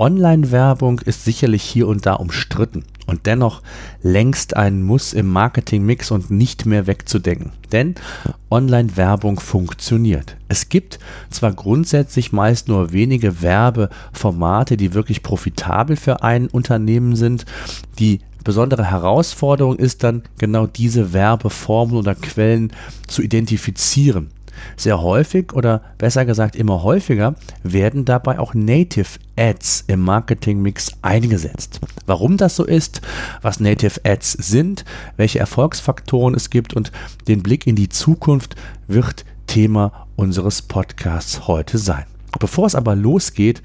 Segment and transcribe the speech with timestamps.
[0.00, 3.60] Online-Werbung ist sicherlich hier und da umstritten und dennoch
[4.02, 7.52] längst ein Muss im Marketing-Mix und nicht mehr wegzudenken.
[7.70, 7.96] Denn
[8.50, 10.38] Online-Werbung funktioniert.
[10.48, 17.44] Es gibt zwar grundsätzlich meist nur wenige Werbeformate, die wirklich profitabel für ein Unternehmen sind,
[17.98, 22.72] die besondere Herausforderung ist dann genau diese Werbeformen oder Quellen
[23.06, 24.30] zu identifizieren.
[24.76, 31.80] Sehr häufig oder besser gesagt immer häufiger werden dabei auch Native Ads im Marketingmix eingesetzt.
[32.06, 33.00] Warum das so ist,
[33.42, 34.84] was Native Ads sind,
[35.16, 36.92] welche Erfolgsfaktoren es gibt und
[37.28, 42.04] den Blick in die Zukunft wird Thema unseres Podcasts heute sein.
[42.38, 43.62] Bevor es aber losgeht,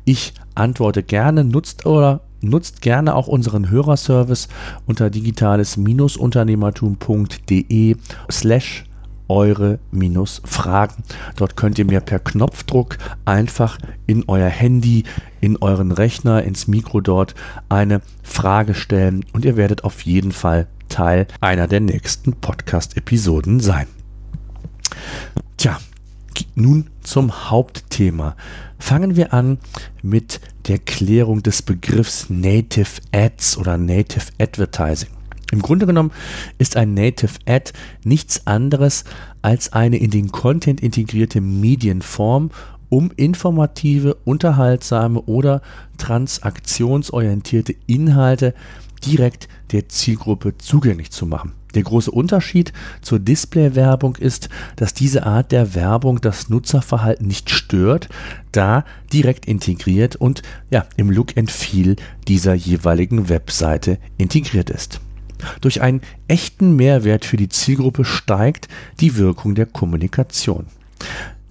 [0.04, 4.48] Ich antworte gerne, nutzt oder nutzt gerne auch unseren Hörerservice
[4.86, 7.96] unter digitales-unternehmertum.de
[8.30, 8.84] slash
[9.28, 11.02] eure minus Fragen.
[11.36, 15.04] Dort könnt ihr mir per Knopfdruck einfach in euer Handy,
[15.44, 17.34] in euren Rechner, ins Mikro dort
[17.68, 23.86] eine Frage stellen und ihr werdet auf jeden Fall Teil einer der nächsten Podcast-Episoden sein.
[25.58, 25.78] Tja,
[26.54, 28.36] nun zum Hauptthema.
[28.78, 29.58] Fangen wir an
[30.02, 35.10] mit der Klärung des Begriffs Native Ads oder Native Advertising.
[35.52, 36.10] Im Grunde genommen
[36.58, 37.72] ist ein Native Ad
[38.02, 39.04] nichts anderes
[39.42, 42.50] als eine in den Content integrierte Medienform,
[42.94, 45.62] um informative, unterhaltsame oder
[45.98, 48.54] transaktionsorientierte Inhalte
[49.04, 51.54] direkt der Zielgruppe zugänglich zu machen.
[51.74, 52.72] Der große Unterschied
[53.02, 58.08] zur Display-Werbung ist, dass diese Art der Werbung das Nutzerverhalten nicht stört,
[58.52, 61.96] da direkt integriert und ja, im Look and Feel
[62.28, 65.00] dieser jeweiligen Webseite integriert ist.
[65.60, 68.68] Durch einen echten Mehrwert für die Zielgruppe steigt
[69.00, 70.66] die Wirkung der Kommunikation.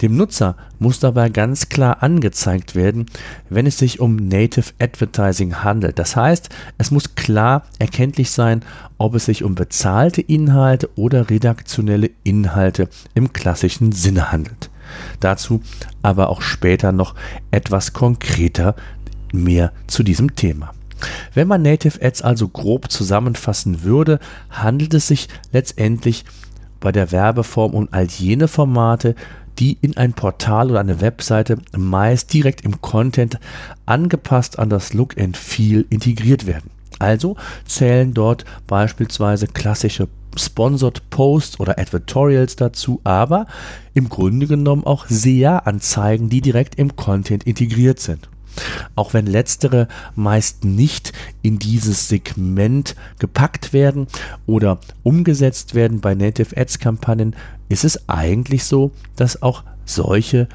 [0.02, 3.06] Dem Nutzer muss dabei ganz klar angezeigt werden,
[3.48, 5.98] wenn es sich um Native Advertising handelt.
[5.98, 8.62] Das heißt, es muss klar erkenntlich sein,
[8.98, 14.70] ob es sich um bezahlte Inhalte oder redaktionelle Inhalte im klassischen Sinne handelt.
[15.20, 15.62] Dazu
[16.02, 17.14] aber auch später noch
[17.50, 18.74] etwas konkreter
[19.32, 20.72] mehr zu diesem Thema.
[21.34, 24.18] Wenn man Native Ads also grob zusammenfassen würde,
[24.50, 26.24] handelt es sich letztendlich
[26.80, 29.14] bei der Werbeform um all jene Formate,
[29.58, 33.38] die in ein Portal oder eine Webseite meist direkt im Content
[33.86, 36.70] angepasst an das Look and Feel integriert werden.
[36.98, 37.36] Also
[37.66, 43.46] zählen dort beispielsweise klassische Sponsored Posts oder Advertorials dazu, aber
[43.94, 48.28] im Grunde genommen auch SEA-Anzeigen, die direkt im Content integriert sind.
[48.94, 51.12] Auch wenn letztere meist nicht
[51.42, 54.06] in dieses Segment gepackt werden
[54.46, 57.36] oder umgesetzt werden bei Native Ads Kampagnen,
[57.68, 60.48] ist es eigentlich so, dass auch solche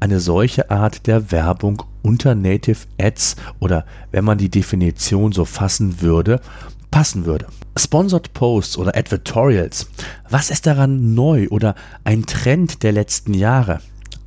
[0.00, 6.00] eine solche Art der Werbung unter Native Ads oder wenn man die Definition so fassen
[6.00, 6.40] würde,
[6.90, 7.46] passen würde.
[7.76, 9.88] Sponsored Posts oder Advertorials.
[10.28, 13.80] Was ist daran neu oder ein Trend der letzten Jahre?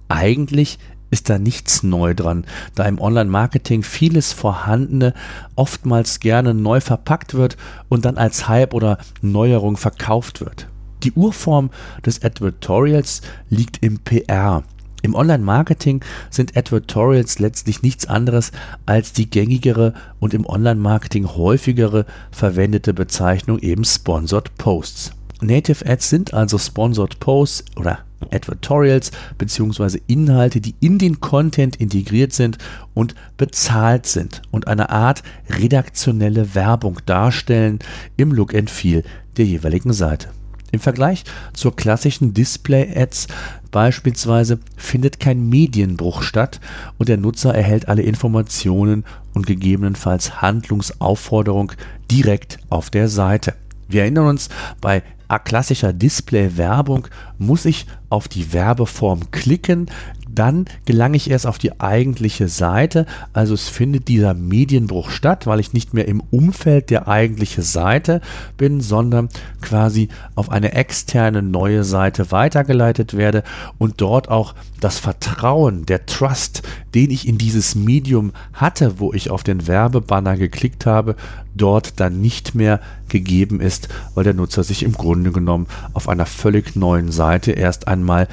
[0.08, 0.80] Eigentlich
[1.16, 2.44] ist da nichts neu dran,
[2.76, 5.14] da im Online-Marketing vieles Vorhandene
[5.56, 7.56] oftmals gerne neu verpackt wird
[7.88, 10.68] und dann als Hype oder Neuerung verkauft wird.
[11.04, 11.70] Die Urform
[12.06, 14.64] des Advertorials liegt im PR.
[15.04, 18.52] Im Online-Marketing sind Advertorials letztlich nichts anderes
[18.86, 25.14] als die gängigere und im Online-Marketing häufigere verwendete Bezeichnung eben Sponsored Posts.
[25.40, 28.00] Native Ads sind also Sponsored Posts oder
[28.32, 30.00] Advertorials bzw.
[30.08, 32.58] Inhalte, die in den Content integriert sind
[32.94, 37.80] und bezahlt sind und eine Art redaktionelle Werbung darstellen
[38.18, 39.04] im Look and Feel
[39.38, 40.30] der jeweiligen Seite.
[40.72, 41.24] Im Vergleich
[41.54, 43.28] zur klassischen Display-Ads
[43.72, 46.60] beispielsweise findet kein Medienbruch statt
[46.98, 51.72] und der Nutzer erhält alle Informationen und gegebenenfalls Handlungsaufforderung
[52.12, 53.54] direkt auf der Seite.
[53.88, 54.50] Wir erinnern uns,
[54.82, 55.04] bei
[55.40, 57.08] klassischer Display-Werbung
[57.38, 59.90] muss ich auf die Werbeform klicken,
[60.36, 63.06] dann gelange ich erst auf die eigentliche Seite.
[63.34, 68.22] Also es findet dieser Medienbruch statt, weil ich nicht mehr im Umfeld der eigentlichen Seite
[68.58, 69.30] bin, sondern
[69.62, 73.44] quasi auf eine externe neue Seite weitergeleitet werde
[73.78, 76.62] und dort auch das Vertrauen, der Trust,
[76.94, 81.16] den ich in dieses Medium hatte, wo ich auf den Werbebanner geklickt habe,
[81.56, 82.80] dort dann nicht mehr
[83.10, 87.88] gegeben ist, weil der Nutzer sich im Grunde genommen auf einer völlig neuen Seite erst
[87.88, 88.28] einmal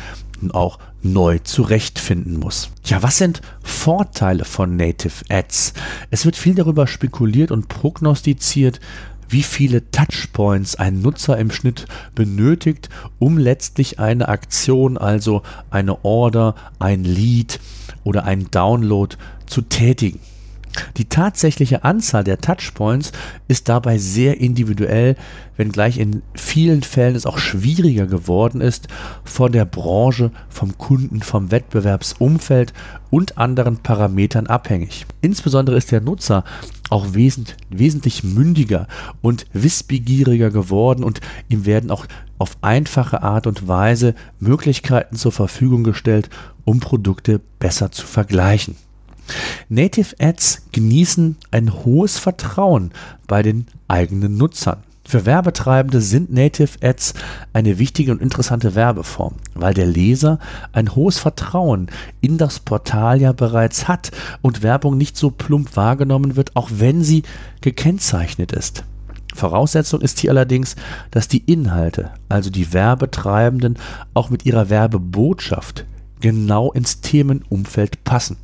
[0.50, 2.70] auch neu zurechtfinden muss.
[2.84, 5.74] Ja, was sind Vorteile von Native Ads?
[6.10, 8.80] Es wird viel darüber spekuliert und prognostiziert,
[9.28, 16.54] wie viele Touchpoints ein Nutzer im Schnitt benötigt, um letztlich eine Aktion, also eine Order,
[16.78, 17.58] ein Lead
[18.04, 19.16] oder ein Download
[19.46, 20.20] zu tätigen.
[20.96, 23.12] Die tatsächliche Anzahl der Touchpoints
[23.48, 25.16] ist dabei sehr individuell,
[25.56, 28.88] wenngleich in vielen Fällen es auch schwieriger geworden ist,
[29.24, 32.72] von der Branche, vom Kunden, vom Wettbewerbsumfeld
[33.10, 35.06] und anderen Parametern abhängig.
[35.20, 36.44] Insbesondere ist der Nutzer
[36.88, 38.86] auch wesentlich, mündiger
[39.20, 42.06] und wissbegieriger geworden und ihm werden auch
[42.38, 46.28] auf einfache Art und Weise Möglichkeiten zur Verfügung gestellt,
[46.64, 48.76] um Produkte besser zu vergleichen.
[49.69, 52.92] Native Ads genießen ein hohes Vertrauen
[53.26, 54.82] bei den eigenen Nutzern.
[55.04, 57.14] Für Werbetreibende sind Native Ads
[57.52, 60.38] eine wichtige und interessante Werbeform, weil der Leser
[60.72, 61.88] ein hohes Vertrauen
[62.20, 67.02] in das Portal ja bereits hat und Werbung nicht so plump wahrgenommen wird, auch wenn
[67.02, 67.24] sie
[67.60, 68.84] gekennzeichnet ist.
[69.34, 70.76] Voraussetzung ist hier allerdings,
[71.10, 73.78] dass die Inhalte, also die Werbetreibenden,
[74.14, 75.84] auch mit ihrer Werbebotschaft
[76.20, 78.36] genau ins Themenumfeld passen.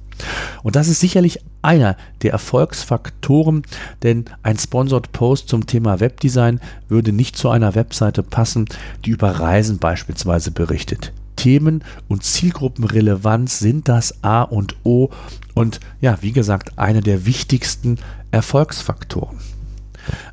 [0.63, 3.63] Und das ist sicherlich einer der Erfolgsfaktoren,
[4.03, 8.67] denn ein Sponsored Post zum Thema Webdesign würde nicht zu einer Webseite passen,
[9.05, 11.13] die über Reisen beispielsweise berichtet.
[11.37, 15.11] Themen und Zielgruppenrelevanz sind das A und O
[15.55, 17.99] und ja, wie gesagt, einer der wichtigsten
[18.33, 19.39] Erfolgsfaktoren.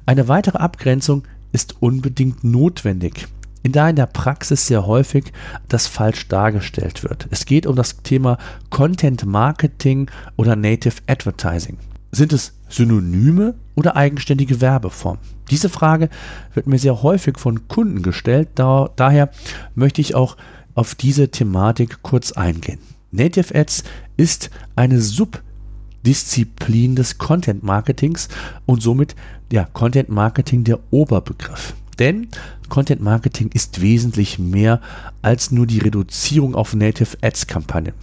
[0.05, 3.27] Eine weitere Abgrenzung ist unbedingt notwendig
[3.71, 5.31] da in der Praxis sehr häufig
[5.67, 7.27] das falsch dargestellt wird.
[7.31, 8.37] Es geht um das Thema
[8.69, 11.77] Content Marketing oder Native Advertising.
[12.11, 15.21] Sind es Synonyme oder eigenständige Werbeformen?
[15.49, 16.09] Diese Frage
[16.53, 19.29] wird mir sehr häufig von Kunden gestellt, da, daher
[19.75, 20.37] möchte ich auch
[20.75, 22.79] auf diese Thematik kurz eingehen.
[23.11, 23.83] Native Ads
[24.17, 28.27] ist eine Subdisziplin des Content Marketings
[28.65, 29.15] und somit
[29.51, 31.75] ja Content Marketing der Oberbegriff.
[31.99, 32.27] Denn
[32.69, 34.81] Content Marketing ist wesentlich mehr
[35.21, 37.93] als nur die Reduzierung auf Native Ads Kampagnen.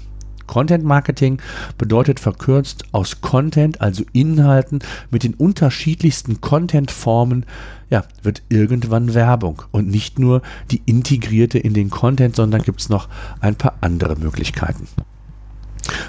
[0.46, 1.40] Content Marketing
[1.78, 4.80] bedeutet verkürzt aus Content, also Inhalten
[5.10, 7.46] mit den unterschiedlichsten Content-Formen,
[7.90, 12.88] ja, wird irgendwann Werbung und nicht nur die integrierte in den Content, sondern gibt es
[12.88, 13.08] noch
[13.40, 14.88] ein paar andere Möglichkeiten.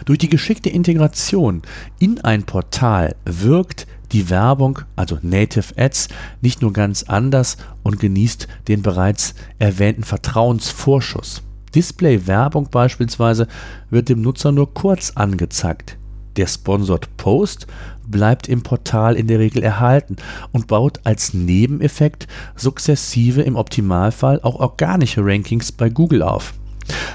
[0.06, 1.62] Durch die geschickte Integration
[2.00, 6.08] in ein Portal wirkt die Werbung, also Native Ads,
[6.42, 11.42] nicht nur ganz anders und genießt den bereits erwähnten Vertrauensvorschuss.
[11.76, 13.48] Display-Werbung beispielsweise
[13.90, 15.98] wird dem Nutzer nur kurz angezeigt.
[16.38, 17.68] Der Sponsored Post
[18.08, 20.18] bleibt im Portal in der Regel erhalten
[20.52, 26.54] und baut als Nebeneffekt sukzessive im Optimalfall auch organische Rankings bei Google auf.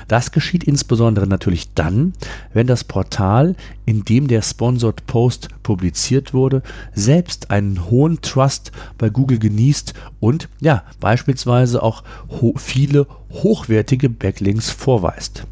[0.09, 2.15] Das geschieht insbesondere natürlich dann,
[2.55, 6.63] wenn das Portal, in dem der Sponsored Post publiziert wurde,
[6.95, 12.03] selbst einen hohen Trust bei Google genießt und ja, beispielsweise auch
[12.41, 15.47] ho viele hochwertige Backlinks vorweist.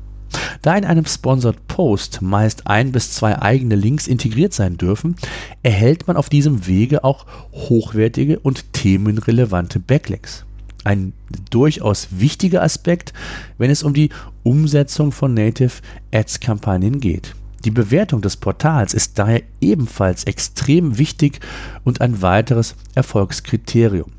[0.63, 5.17] Da in einem Sponsored Post meist ein bis zwei eigene Links integriert sein dürfen,
[5.63, 10.46] erhält man auf diesem Wege auch hochwertige und themenrelevante Backlinks.
[10.87, 11.15] Ein
[11.51, 13.13] durchaus wichtiger Aspekt,
[13.59, 14.11] wenn es um die
[14.45, 15.73] Umsetzung von Native
[16.15, 17.35] Ads Kampagnen geht.
[17.65, 21.41] Die Bewertung des Portals ist daher ebenfalls extrem wichtig
[21.83, 24.13] und ein weiteres Erfolgskriterium.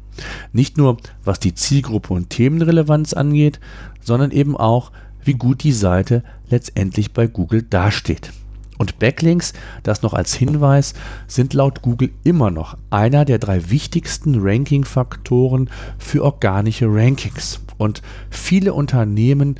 [0.51, 3.61] Nicht nur was die Zielgruppe und Themenrelevanz angeht,
[4.01, 4.91] sondern eben auch
[5.23, 8.33] wie gut die Seite letztendlich bei Google dasteht.
[8.77, 9.53] Und Backlinks,
[9.83, 10.93] das noch als Hinweis,
[11.27, 17.59] sind laut Google immer noch einer der drei wichtigsten Ranking-Faktoren für organische Rankings.
[17.77, 19.55] Und viele Unternehmen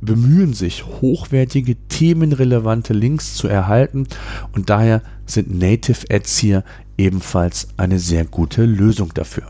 [0.00, 4.06] bemühen sich, hochwertige, themenrelevante Links zu erhalten
[4.52, 6.64] und daher sind Native Ads hier
[6.98, 9.44] ebenfalls eine sehr gute Lösung dafür.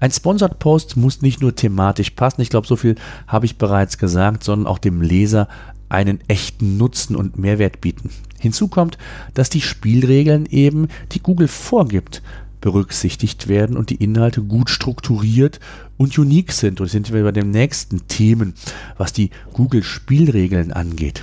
[0.00, 3.98] Ein Sponsored Post muss nicht nur thematisch passen, ich glaube, so viel habe ich bereits
[3.98, 5.48] gesagt, sondern auch dem Leser
[5.90, 8.10] einen echten Nutzen und Mehrwert bieten.
[8.38, 8.96] Hinzu kommt,
[9.34, 12.22] dass die Spielregeln eben, die Google vorgibt,
[12.60, 15.60] berücksichtigt werden und die Inhalte gut strukturiert
[15.96, 16.80] und unique sind.
[16.80, 18.54] Und sind wir bei den nächsten Themen,
[18.96, 21.22] was die Google-Spielregeln angeht.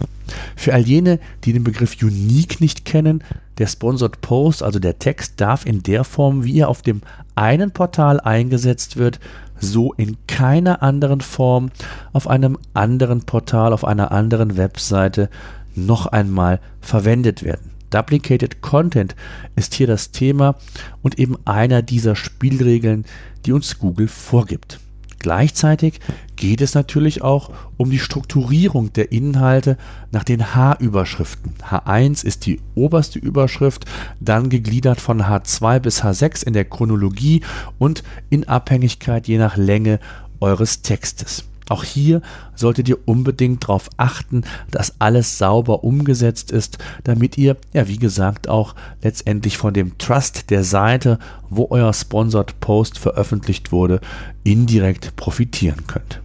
[0.56, 3.24] Für all jene, die den Begriff unique nicht kennen,
[3.58, 7.02] der Sponsored Post, also der Text, darf in der Form, wie er auf dem
[7.36, 9.20] einen Portal eingesetzt wird,
[9.60, 11.72] so in keiner anderen Form
[12.14, 15.30] auf einem anderen Portal, auf einer anderen Webseite
[15.76, 17.77] noch einmal verwendet werden.
[17.90, 19.16] Duplicated Content
[19.56, 20.56] ist hier das Thema
[21.02, 23.06] und eben einer dieser Spielregeln,
[23.46, 24.80] die uns Google vorgibt.
[25.20, 26.00] Gleichzeitig
[26.36, 29.78] geht es natürlich auch um die Strukturierung der Inhalte
[30.12, 31.54] nach den H-Überschriften.
[31.70, 33.86] H1 ist die oberste Überschrift,
[34.20, 37.42] dann gegliedert von H2 bis H6 in der Chronologie
[37.80, 40.00] und in Abhängigkeit je nach Länge
[40.40, 41.46] eures Textes.
[41.70, 42.22] Auch hier
[42.56, 48.48] solltet ihr unbedingt darauf achten, dass alles sauber umgesetzt ist, damit ihr, ja wie gesagt,
[48.48, 51.20] auch letztendlich von dem Trust der Seite,
[51.50, 54.00] wo euer Sponsored Post veröffentlicht wurde,
[54.44, 56.22] indirekt profitieren könnt.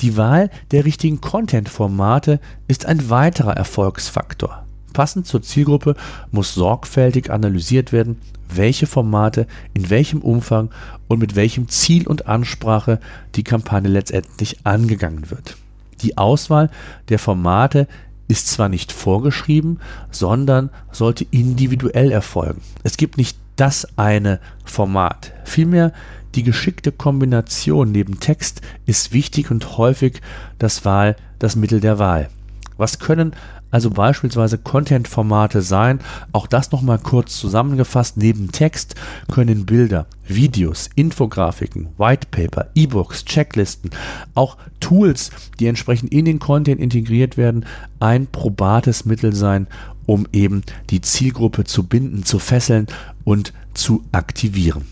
[0.00, 4.65] Die Wahl der richtigen Content-Formate ist ein weiterer Erfolgsfaktor.
[4.96, 5.94] Passend zur Zielgruppe
[6.30, 8.16] muss sorgfältig analysiert werden,
[8.48, 10.70] welche Formate, in welchem Umfang
[11.06, 12.98] und mit welchem Ziel und Ansprache
[13.34, 15.58] die Kampagne letztendlich angegangen wird.
[16.00, 16.70] Die Auswahl
[17.10, 17.88] der Formate
[18.26, 22.62] ist zwar nicht vorgeschrieben, sondern sollte individuell erfolgen.
[22.82, 25.34] Es gibt nicht das eine Format.
[25.44, 25.92] Vielmehr
[26.36, 30.22] die geschickte Kombination neben Text ist wichtig und häufig
[30.58, 32.30] das Wahl, das Mittel der Wahl.
[32.78, 33.34] Was können
[33.76, 36.00] also beispielsweise Content-Formate sein.
[36.32, 38.16] Auch das nochmal kurz zusammengefasst.
[38.16, 38.94] Neben Text
[39.30, 43.90] können Bilder, Videos, Infografiken, Whitepaper, E-Books, Checklisten,
[44.34, 45.30] auch Tools,
[45.60, 47.66] die entsprechend in den Content integriert werden,
[48.00, 49.66] ein probates Mittel sein,
[50.06, 52.86] um eben die Zielgruppe zu binden, zu fesseln
[53.24, 54.86] und zu aktivieren.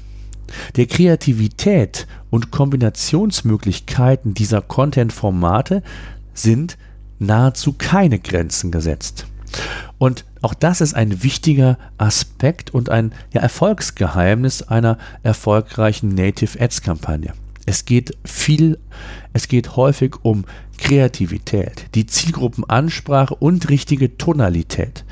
[0.76, 5.82] Der Kreativität und Kombinationsmöglichkeiten dieser Content-Formate
[6.34, 6.76] sind
[7.18, 9.26] nahezu keine Grenzen gesetzt.
[9.98, 16.82] Und auch das ist ein wichtiger Aspekt und ein ja, Erfolgsgeheimnis einer erfolgreichen Native Ads
[16.82, 17.32] Kampagne.
[17.66, 18.78] Es geht viel,
[19.32, 20.44] es geht häufig um
[20.76, 25.04] Kreativität, die Zielgruppenansprache und richtige Tonalität.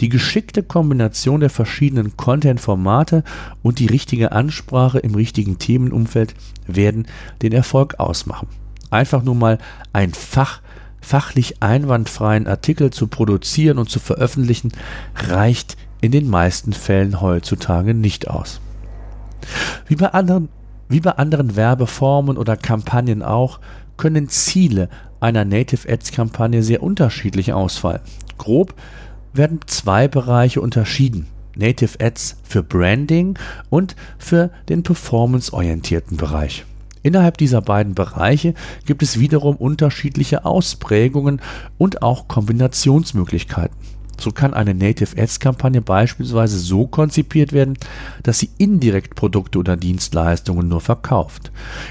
[0.00, 3.22] Die geschickte Kombination der verschiedenen Content-Formate
[3.62, 6.34] und die richtige Ansprache im richtigen Themenumfeld
[6.66, 7.06] werden
[7.42, 8.48] den Erfolg ausmachen.
[8.90, 9.58] Einfach nur mal
[9.92, 10.62] ein Fach
[11.00, 14.72] fachlich einwandfreien Artikel zu produzieren und zu veröffentlichen,
[15.14, 18.60] reicht in den meisten Fällen heutzutage nicht aus.
[19.86, 20.48] Wie bei anderen,
[20.88, 23.60] wie bei anderen Werbeformen oder Kampagnen auch,
[23.96, 24.88] können Ziele
[25.20, 28.00] einer Native Ads Kampagne sehr unterschiedlich ausfallen.
[28.38, 28.74] Grob
[29.32, 31.26] werden zwei Bereiche unterschieden.
[31.56, 33.38] Native Ads für Branding
[33.68, 36.64] und für den performanceorientierten Bereich.
[37.02, 38.54] Innerhalb dieser beiden Bereiche
[38.86, 41.40] gibt es wiederum unterschiedliche Ausprägungen
[41.78, 43.76] und auch Kombinationsmöglichkeiten.
[44.20, 47.78] So kann eine Native Ads Kampagne beispielsweise so konzipiert werden,
[48.22, 51.50] dass sie indirekt Produkte oder Dienstleistungen nur verkauft.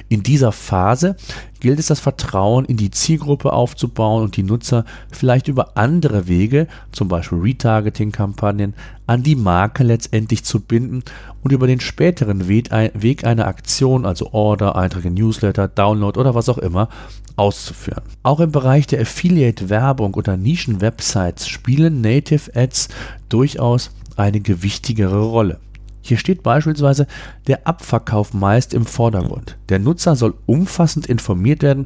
[0.09, 1.15] In dieser Phase
[1.59, 6.67] gilt es, das Vertrauen in die Zielgruppe aufzubauen und die Nutzer vielleicht über andere Wege,
[6.91, 8.73] zum Beispiel Retargeting-Kampagnen,
[9.07, 11.03] an die Marke letztendlich zu binden
[11.41, 16.59] und über den späteren Weg einer Aktion, also Order, Einträge, Newsletter, Download oder was auch
[16.59, 16.89] immer,
[17.35, 18.03] auszuführen.
[18.21, 22.89] Auch im Bereich der Affiliate-Werbung oder Nischen-Websites spielen Native Ads
[23.29, 25.59] durchaus eine gewichtigere Rolle.
[26.01, 27.07] Hier steht beispielsweise
[27.47, 29.57] der Abverkauf meist im Vordergrund.
[29.69, 31.85] Der Nutzer soll umfassend informiert werden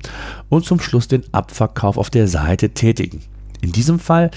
[0.50, 3.22] und zum Schluss den Abverkauf auf der Seite tätigen.
[3.62, 4.30] In diesem Fall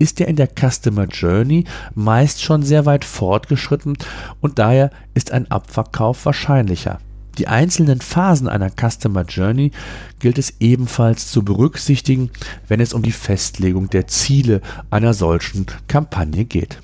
[0.00, 3.96] ist er in der Customer Journey meist schon sehr weit fortgeschritten
[4.40, 6.98] und daher ist ein Abverkauf wahrscheinlicher.
[7.38, 9.70] Die einzelnen Phasen einer Customer Journey
[10.18, 12.30] gilt es ebenfalls zu berücksichtigen,
[12.68, 14.60] wenn es um die Festlegung der Ziele
[14.90, 16.82] einer solchen Kampagne geht.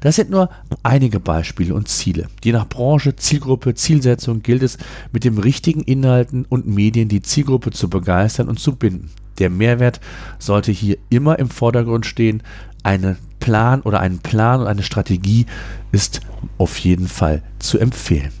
[0.00, 0.50] Das sind nur
[0.82, 2.28] einige Beispiele und Ziele.
[2.44, 4.78] Je nach Branche, Zielgruppe, Zielsetzung gilt es,
[5.12, 9.10] mit den richtigen Inhalten und Medien die Zielgruppe zu begeistern und zu binden.
[9.38, 10.00] Der Mehrwert
[10.38, 12.42] sollte hier immer im Vordergrund stehen.
[12.82, 15.46] Eine Plan oder ein Plan und eine Strategie
[15.92, 16.20] ist
[16.58, 18.32] auf jeden Fall zu empfehlen.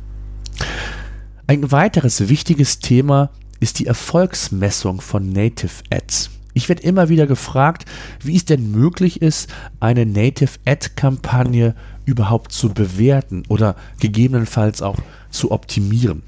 [1.46, 3.30] Ein weiteres wichtiges Thema
[3.60, 6.30] ist die Erfolgsmessung von Native Ads.
[6.58, 7.84] Ich werde immer wieder gefragt,
[8.20, 9.48] wie es denn möglich ist,
[9.78, 14.96] eine Native Ad-Kampagne überhaupt zu bewerten oder gegebenenfalls auch
[15.30, 16.24] zu optimieren.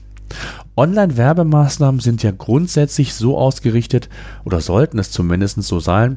[0.77, 4.09] Online-Werbemaßnahmen sind ja grundsätzlich so ausgerichtet
[4.45, 6.17] oder sollten es zumindest so sein,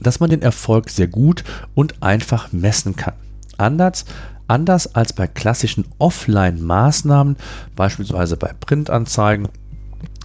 [0.00, 1.42] dass man den Erfolg sehr gut
[1.74, 3.14] und einfach messen kann.
[3.58, 4.04] Anders
[4.46, 7.36] Anders als bei klassischen Offline-Maßnahmen,
[7.76, 9.48] beispielsweise bei Printanzeigen,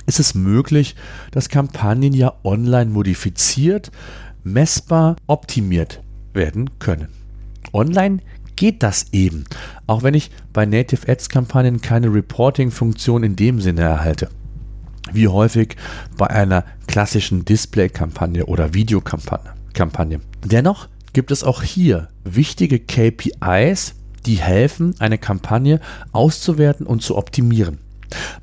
[0.09, 0.95] ist es möglich,
[1.31, 3.91] dass Kampagnen ja online modifiziert,
[4.43, 6.01] messbar optimiert
[6.33, 7.07] werden können.
[7.71, 8.19] Online
[8.55, 9.45] geht das eben,
[9.87, 14.29] auch wenn ich bei Native Ads Kampagnen keine Reporting-Funktion in dem Sinne erhalte.
[15.13, 15.77] Wie häufig
[16.17, 20.19] bei einer klassischen Display-Kampagne oder Videokampagne.
[20.43, 25.79] Dennoch gibt es auch hier wichtige KPIs, die helfen, eine Kampagne
[26.11, 27.79] auszuwerten und zu optimieren.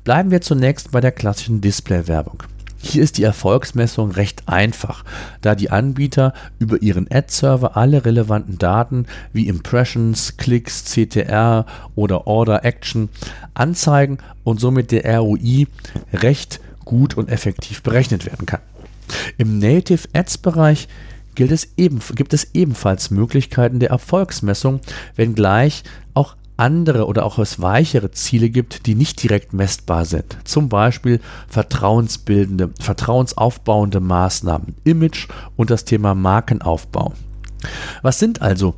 [0.03, 2.43] Bleiben wir zunächst bei der klassischen Display-Werbung.
[2.79, 5.03] Hier ist die Erfolgsmessung recht einfach,
[5.41, 12.63] da die Anbieter über ihren Ad-Server alle relevanten Daten wie Impressions, Klicks, CTR oder Order
[12.63, 13.09] Action
[13.55, 15.67] anzeigen und somit der ROI
[16.13, 18.61] recht gut und effektiv berechnet werden kann.
[19.37, 20.87] Im Native Ads Bereich
[21.35, 24.81] gilt es eben, gibt es ebenfalls Möglichkeiten der Erfolgsmessung,
[25.15, 25.83] wenngleich
[26.57, 30.37] andere oder auch es weichere Ziele gibt, die nicht direkt messbar sind.
[30.43, 37.13] Zum Beispiel vertrauensbildende, vertrauensaufbauende Maßnahmen, Image und das Thema Markenaufbau.
[38.01, 38.75] Was sind also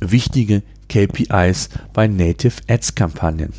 [0.00, 3.52] wichtige KPIs bei Native Ads Kampagnen?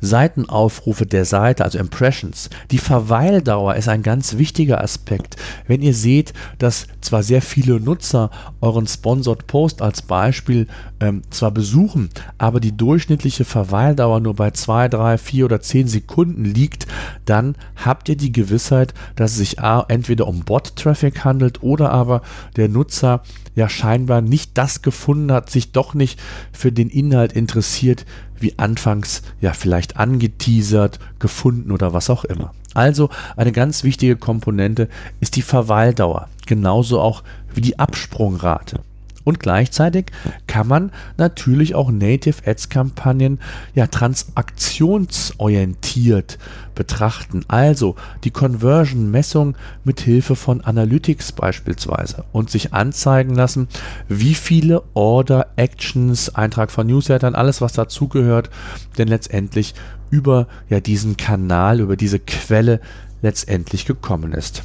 [0.00, 2.50] Seitenaufrufe der Seite, also Impressions.
[2.70, 5.36] Die Verweildauer ist ein ganz wichtiger Aspekt.
[5.66, 8.30] Wenn ihr seht, dass zwar sehr viele Nutzer
[8.60, 10.66] euren Sponsored Post als Beispiel
[11.04, 16.44] ähm, zwar besuchen, aber die durchschnittliche Verweildauer nur bei 2, 3, 4 oder 10 Sekunden
[16.44, 16.86] liegt,
[17.26, 22.22] dann habt ihr die Gewissheit, dass es sich entweder um Bot-Traffic handelt oder aber
[22.56, 23.22] der Nutzer
[23.54, 26.20] ja scheinbar nicht das gefunden hat, sich doch nicht
[26.52, 28.06] für den Inhalt interessiert,
[28.40, 32.52] wie anfangs ja vielleicht angeteasert, gefunden oder was auch immer.
[32.72, 34.88] Also eine ganz wichtige Komponente
[35.20, 37.22] ist die Verweildauer, genauso auch
[37.54, 38.80] wie die Absprungrate.
[39.24, 40.12] Und gleichzeitig
[40.46, 43.40] kann man natürlich auch Native Ads Kampagnen
[43.74, 46.36] ja transaktionsorientiert
[46.74, 47.46] betrachten.
[47.48, 53.68] Also die Conversion Messung mit Hilfe von Analytics beispielsweise und sich anzeigen lassen,
[54.08, 58.50] wie viele Order, Actions, Eintrag von Newslettern, alles was dazugehört,
[58.98, 59.74] denn letztendlich
[60.10, 62.82] über ja diesen Kanal, über diese Quelle
[63.22, 64.62] letztendlich gekommen ist.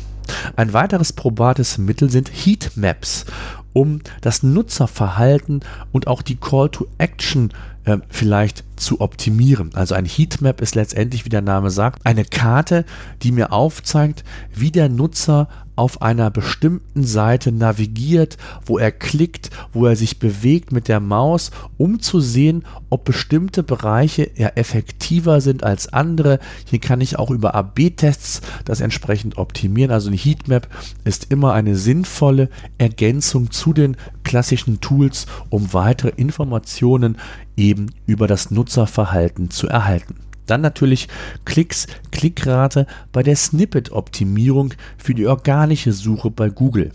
[0.55, 3.25] Ein weiteres probates Mittel sind Heatmaps
[3.73, 7.53] um das Nutzerverhalten und auch die Call to Action
[7.85, 9.71] äh, vielleicht zu optimieren.
[9.73, 12.85] Also ein Heatmap ist letztendlich, wie der Name sagt, eine Karte,
[13.21, 15.47] die mir aufzeigt, wie der Nutzer
[15.79, 21.51] auf einer bestimmten Seite navigiert, wo er klickt, wo er sich bewegt mit der Maus,
[21.77, 26.39] um zu sehen, ob bestimmte Bereiche ja effektiver sind als andere.
[26.65, 29.91] Hier kann ich auch über AB-Tests das entsprechend optimieren.
[29.91, 30.67] Also eine Heatmap
[31.05, 37.17] ist immer eine sinnvolle Ergänzung zu den klassischen Tools, um weitere Informationen
[37.55, 40.15] eben über das Nutzerverhalten zu erhalten.
[40.45, 41.07] Dann natürlich
[41.45, 46.91] Klicks, Klickrate bei der Snippet-Optimierung für die organische Suche bei Google.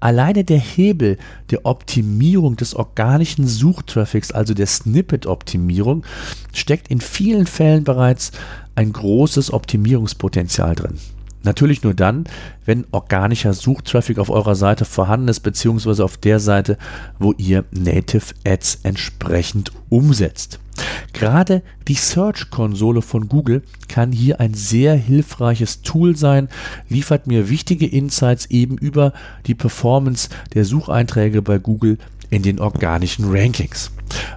[0.00, 1.18] Alleine der Hebel
[1.50, 6.04] der Optimierung des organischen Suchtraffics, also der Snippet-Optimierung,
[6.54, 8.30] steckt in vielen Fällen bereits
[8.76, 10.98] ein großes Optimierungspotenzial drin.
[11.42, 12.24] Natürlich nur dann,
[12.64, 16.78] wenn organischer Suchtraffic auf eurer Seite vorhanden ist, beziehungsweise auf der Seite,
[17.18, 20.58] wo ihr Native Ads entsprechend umsetzt.
[21.12, 26.48] Gerade die Search-Konsole von Google kann hier ein sehr hilfreiches Tool sein,
[26.88, 29.12] liefert mir wichtige Insights eben über
[29.46, 31.98] die Performance der Sucheinträge bei Google
[32.30, 33.90] in den organischen Rankings.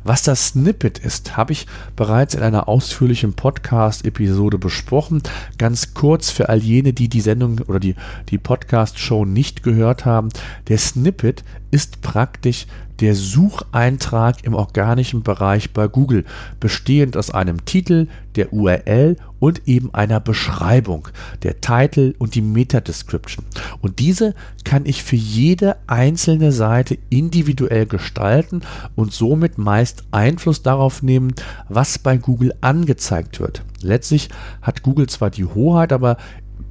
[0.04, 5.22] Was das Snippet ist, habe ich bereits in einer ausführlichen Podcast-Episode besprochen.
[5.58, 7.96] Ganz kurz für all jene, die die Sendung oder die,
[8.30, 10.30] die Podcast-Show nicht gehört haben.
[10.68, 12.66] Der Snippet ist praktisch
[13.02, 16.24] der Sucheintrag im organischen Bereich bei Google,
[16.60, 21.08] bestehend aus einem Titel, der URL und eben einer Beschreibung,
[21.42, 23.44] der Titel und die Meta-Description.
[23.82, 28.62] Und diese kann ich für jede einzelne Seite individuell gestalten
[28.96, 31.34] und somit meist Einfluss darauf nehmen,
[31.70, 33.64] was bei Google angezeigt wird.
[33.82, 34.30] Letztlich
[34.62, 36.18] hat Google zwar die Hoheit, aber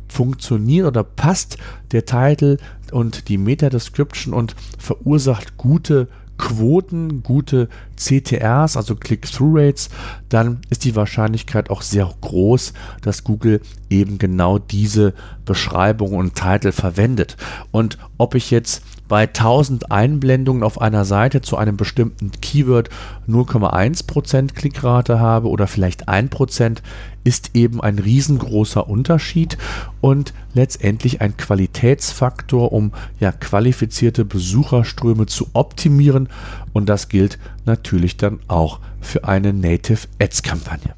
[0.06, 1.56] funktioniert oder passt
[1.92, 2.58] der Titel
[2.92, 6.08] und die Meta-Description und verursacht gute
[6.40, 9.90] Quoten, gute CTRs, also Click-Through-Rates,
[10.30, 12.72] dann ist die Wahrscheinlichkeit auch sehr groß,
[13.02, 15.12] dass Google eben genau diese
[15.44, 17.36] Beschreibung und Titel verwendet.
[17.72, 22.90] Und ob ich jetzt bei 1000 Einblendungen auf einer Seite zu einem bestimmten Keyword
[23.28, 26.78] 0,1% Klickrate habe oder vielleicht 1%,
[27.24, 29.58] ist eben ein riesengroßer Unterschied
[30.00, 36.28] und letztendlich ein Qualitätsfaktor, um ja qualifizierte Besucherströme zu optimieren
[36.72, 40.94] und das gilt natürlich dann auch für eine Native Ads Kampagne.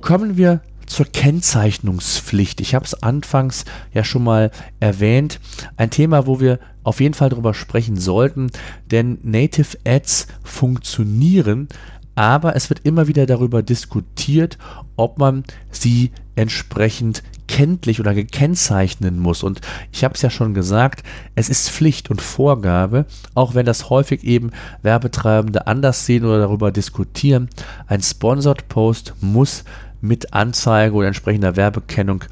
[0.00, 2.60] Kommen wir zur Kennzeichnungspflicht.
[2.60, 5.40] Ich habe es anfangs ja schon mal erwähnt.
[5.76, 8.50] Ein Thema, wo wir auf jeden Fall darüber sprechen sollten,
[8.90, 11.68] denn Native Ads funktionieren,
[12.14, 14.58] aber es wird immer wieder darüber diskutiert,
[14.96, 19.42] ob man sie entsprechend kenntlich oder gekennzeichnen muss.
[19.42, 19.60] Und
[19.92, 21.02] ich habe es ja schon gesagt,
[21.34, 24.50] es ist Pflicht und Vorgabe, auch wenn das häufig eben
[24.82, 27.48] Werbetreibende anders sehen oder darüber diskutieren.
[27.86, 29.64] Ein Sponsored Post muss
[30.02, 32.24] mit Anzeige oder entsprechender Werbekennung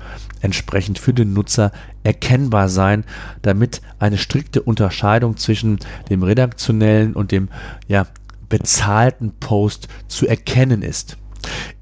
[0.42, 3.04] entsprechend für den Nutzer erkennbar sein,
[3.42, 5.78] damit eine strikte Unterscheidung zwischen
[6.10, 7.48] dem redaktionellen und dem
[7.88, 8.06] ja,
[8.48, 11.16] bezahlten Post zu erkennen ist.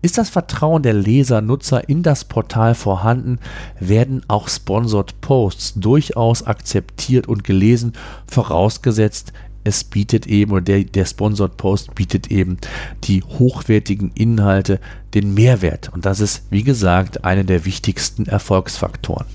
[0.02, 3.40] Ist das Vertrauen der Leser, Nutzer in das Portal vorhanden,
[3.80, 7.94] werden auch Sponsored Posts durchaus akzeptiert und gelesen,
[8.30, 9.32] vorausgesetzt,
[9.64, 12.58] es bietet eben, oder der, der Sponsored Post bietet eben
[13.04, 14.80] die hochwertigen Inhalte,
[15.14, 15.90] den Mehrwert.
[15.92, 19.26] Und das ist, wie gesagt, einer der wichtigsten Erfolgsfaktoren.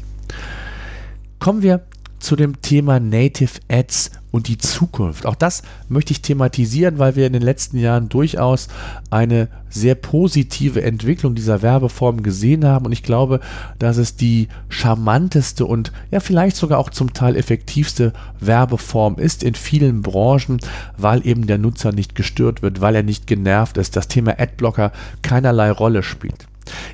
[1.39, 1.85] Kommen wir
[2.19, 5.27] zu dem Thema Native Ads und die Zukunft.
[5.27, 8.67] Auch das möchte ich thematisieren, weil wir in den letzten Jahren durchaus
[9.11, 12.87] eine sehr positive Entwicklung dieser Werbeform gesehen haben.
[12.87, 13.41] Und ich glaube,
[13.77, 19.53] dass es die charmanteste und ja vielleicht sogar auch zum Teil effektivste Werbeform ist in
[19.53, 20.59] vielen Branchen,
[20.97, 24.93] weil eben der Nutzer nicht gestört wird, weil er nicht genervt ist, das Thema Adblocker
[25.21, 26.47] keinerlei Rolle spielt.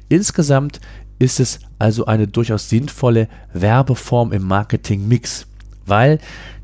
[0.10, 0.82] Insgesamt
[1.20, 5.48] ist es also eine durchaus sinnvolle Werbeform im Marketing-Mix,
[5.90, 6.20] weil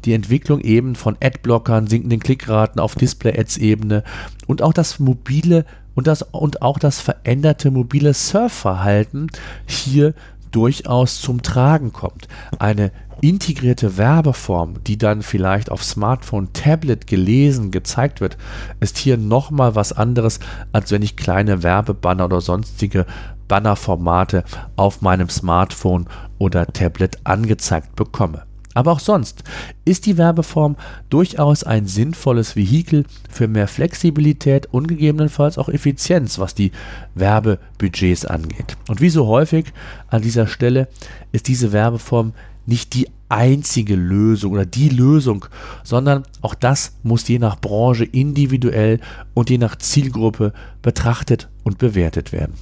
[0.06, 4.04] die Entwicklung eben von Adblockern, sinkenden Klickraten auf Display-Ads-Ebene
[4.48, 9.32] und auch das mobile und, das, und auch das veränderte mobile Surfverhalten
[9.66, 10.14] hier
[10.52, 12.28] durchaus zum Tragen kommt.
[12.60, 18.38] Eine integrierte Werbeform, die dann vielleicht auf Smartphone, Tablet gelesen, gezeigt wird,
[18.80, 20.40] ist hier nochmal was anderes,
[20.72, 23.06] als wenn ich kleine Werbebanner oder sonstige
[23.48, 24.44] Bannerformate
[24.76, 26.08] auf meinem Smartphone
[26.38, 28.44] oder Tablet angezeigt bekomme.
[28.76, 29.44] Aber auch sonst
[29.86, 30.76] ist die Werbeform
[31.10, 36.72] durchaus ein sinnvolles Vehikel für mehr Flexibilität und gegebenenfalls auch Effizienz, was die
[37.16, 38.76] Werbebudgets angeht.
[38.90, 39.74] Und wie so häufig
[40.10, 40.90] an dieser Stelle
[41.32, 42.34] ist diese Werbeform
[42.66, 45.46] nicht die einzige Lösung oder die Lösung,
[45.84, 49.00] sondern auch das muss je nach Branche individuell
[49.34, 52.54] und je nach Zielgruppe betrachtet und bewertet werden.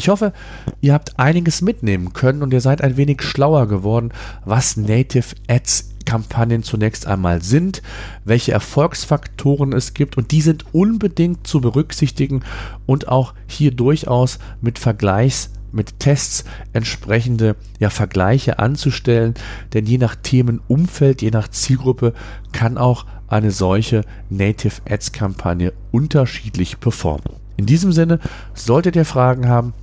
[0.00, 0.32] Ich hoffe,
[0.80, 4.12] ihr habt einiges mitnehmen können und ihr seid ein wenig schlauer geworden,
[4.46, 7.82] was Native Ads Kampagnen zunächst einmal sind,
[8.24, 12.40] welche Erfolgsfaktoren es gibt und die sind unbedingt zu berücksichtigen
[12.86, 19.34] und auch hier durchaus mit Vergleichs mit Tests entsprechende ja, Vergleiche anzustellen,
[19.74, 22.14] denn je nach Themenumfeld, je nach Zielgruppe
[22.52, 27.36] kann auch eine solche Native Ads Kampagne unterschiedlich performen.
[27.58, 28.20] In diesem Sinne,
[28.54, 29.74] solltet ihr Fragen haben,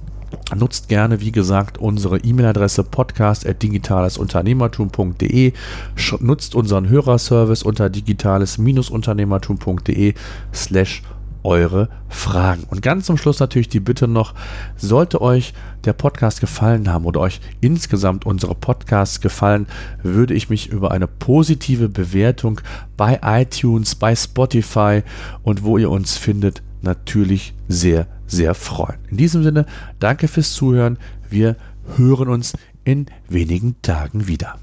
[0.55, 5.53] Nutzt gerne, wie gesagt, unsere E-Mail-Adresse podcast.digitalesunternehmertum.de.
[6.19, 10.13] Nutzt unseren Hörerservice unter digitales-unternehmertum.de
[10.53, 11.03] slash
[11.43, 12.63] eure Fragen.
[12.69, 14.33] Und ganz zum Schluss natürlich die Bitte noch,
[14.75, 15.53] sollte euch
[15.85, 19.67] der Podcast gefallen haben oder euch insgesamt unsere Podcasts gefallen,
[20.03, 22.59] würde ich mich über eine positive Bewertung
[22.97, 25.03] bei iTunes, bei Spotify
[25.43, 28.99] und wo ihr uns findet, natürlich sehr, sehr freuen.
[29.09, 29.65] In diesem Sinne,
[29.99, 30.97] danke fürs Zuhören.
[31.29, 31.55] Wir
[31.95, 34.59] hören uns in wenigen Tagen wieder.